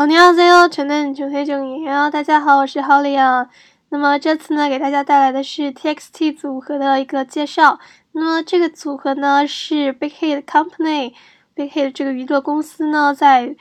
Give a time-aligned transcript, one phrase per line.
[0.00, 2.08] 哦，你好，你好，全能全黑正义啊！
[2.08, 3.50] 大家好，我是 Holly 啊。
[3.90, 7.78] 那么这次呢，给大家带来的是 TXT 组合的一个介绍。
[8.12, 11.12] 那么这个组合呢，是 Big Hit Company。
[11.54, 13.54] Big Hit 这个娱乐公司呢，在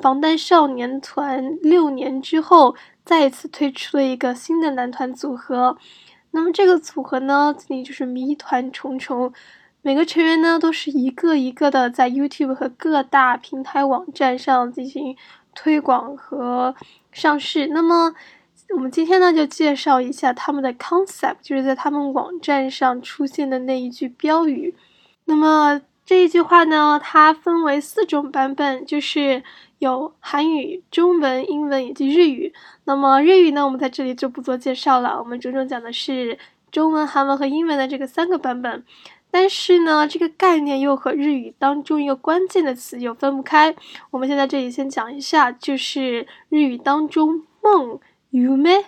[0.00, 5.76] 防弹少年团六年之后，再一次推出了一个新的男团组合。
[6.30, 9.32] 那么这个组合呢，自己就是谜团重重。
[9.84, 15.16] 每个成员呢，都是一个一个的在 YouTube 和各大平台网站上进行
[15.54, 16.74] 推广和
[17.10, 17.66] 上市。
[17.68, 18.14] 那么，
[18.74, 24.74] 我们今天呢，就介绍一下他们的 concept，就是在他们网站上出现的那一句标语。
[25.26, 29.42] 那么这一句话呢，它分为四种版本，就是
[29.78, 32.52] 有韩语、中文、英文以及日语。
[32.84, 36.38] 那么日语呢，我们在这里就不做介绍了，我们着重讲的是
[36.70, 38.84] 中文、韩文和英文的这个三个版本。
[39.34, 43.74] 但是呢，这个概念又和日语当中一个关键的词又分不开。
[44.10, 48.84] 我们现在这里先讲一下，就是日语当中“梦 ”“you me”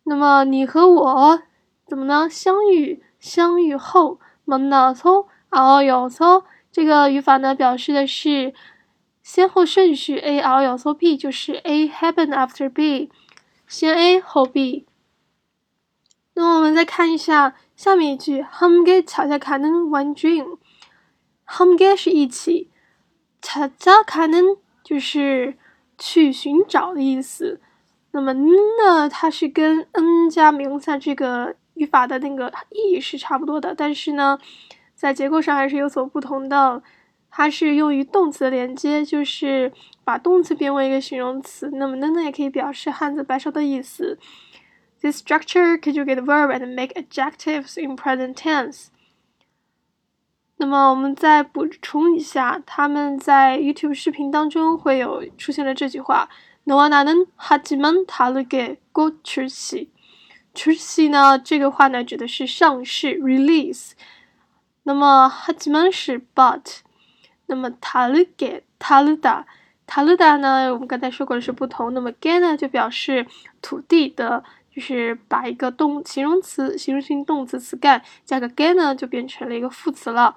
[0.04, 1.42] 那么你和我
[1.86, 2.28] 怎么呢？
[2.30, 6.44] 相遇，相遇后 manaso ao yo so。
[6.72, 8.54] 这个语法呢表示的是
[9.22, 13.12] 先后顺序 A ao yo so B，就是 A happen after B，
[13.68, 14.88] 先 A 后 B。
[16.34, 20.58] 那么我们再看一下下面一句，hamge 恰恰可能 one dream。
[21.48, 22.72] hamge 是一起。
[23.44, 25.56] 查查卡能就是
[26.00, 27.60] 去寻找的意思，
[28.12, 34.40] 那么呢，它是跟 n 加名词这个语法的那个意义是差不多的，但是呢，
[34.96, 36.82] 在结构上还是有所不同的。
[37.36, 41.68] 它是用于动词的连接，就是把动词变为一个形容词。
[41.74, 44.20] 那么呢呢也可以表示汉字白勺的意思。
[45.02, 48.90] This structure conjugate verb and make adjectives in present tense.
[50.64, 56.30] 那么我们再补充一下，他们在 YouTube 视频当中会有出现了这句话
[56.64, 59.90] ：“No one knows how to man t a l get go to see。”
[60.56, 63.92] to see 呢，这个话呢指的是上市 release。
[64.84, 66.78] 那么 “hajman” 是 but。
[67.48, 69.44] 那么 t a l get t a l da
[69.86, 71.94] t a l da 呢，我们刚才说过的是不同。
[71.94, 73.28] 那么 get 呢就表示
[73.62, 74.42] 土地的，
[74.73, 80.37] 就是把一个动形容词形容性动词词干加个 get 呢，就变成了一个副词了。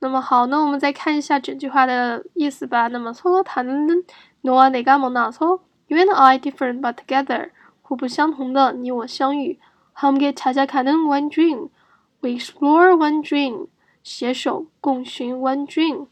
[0.00, 2.86] 那么好，那我们再看一下整句话的意思吧。
[2.86, 7.50] 那么，서로다른너와내가만나 서， you and I different but together，
[7.82, 9.58] 互不相同的你我相遇。
[9.94, 13.66] 함께찾아가는 one dream，we explore one dream，
[14.04, 16.06] 携手共寻 one dream。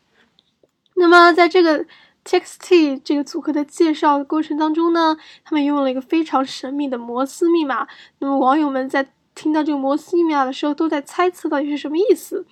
[0.97, 1.87] 那么，在这个
[2.24, 7.88] TXT 这个组合的介绍过程当中呢，他们用了一个非常神秘的摩斯密码。
[8.20, 12.46] 那么，网友们在听到这个摩斯密码的时候，都在猜测到底是什么意思。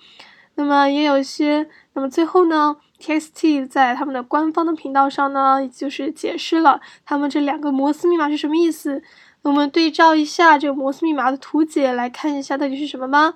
[0.56, 9.02] 那么也有一些，那么最后呢，TXT 在他们的官方的频道上呢，就是解释了他们这两个摩斯密码是什么意思。
[9.42, 13.34] 我们对照一下这个摩斯密码的图解来看一下到底是什么吧。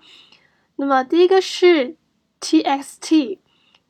[0.76, 1.96] 那么第一个是
[2.40, 3.38] TXT，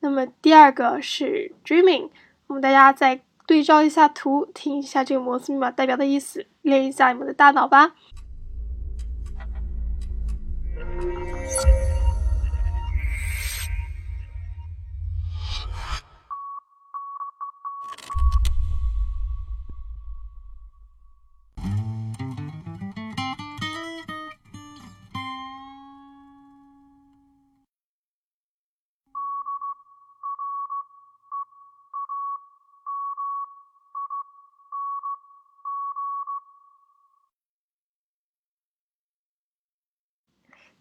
[0.00, 2.10] 那么第二个是 Dreaming。
[2.46, 7.94] 我们大家再对照一下图，听一下这个摩斯密码代表的意思，练一下你们的大脑吧。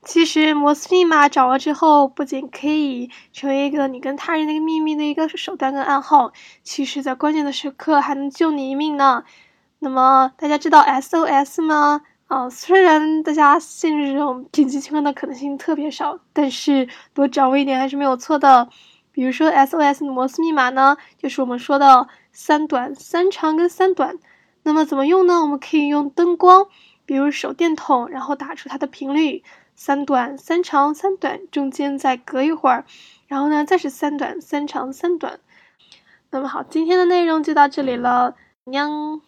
[0.05, 9.23] 其实摩斯密码掌握之后，不仅可以成为一个你跟他人的一个秘密的一个手段跟暗号，其实在关键的时刻还能救你一命呢。
[9.79, 12.01] 那么大家知道 SOS 吗？
[12.27, 18.69] 啊，虽然大家陷入这种紧急情况的可能性特别少，但是多掌握一点还是没有错的。
[19.11, 24.17] 比如说 SOS 的摩斯密码呢，就是我们说的三短、三长跟三短。
[24.63, 25.41] 那么怎么用呢？
[25.41, 26.67] 我们可以用灯光，
[27.05, 29.43] 比如手电筒，然后打出它的频率，
[29.75, 32.85] 三短、三长、三短，中间再隔一会儿，
[33.27, 35.39] 然后呢再是三短、三长、三短。
[36.29, 38.35] 那么好，今天的内容就到这里了，
[38.65, 39.21] 娘。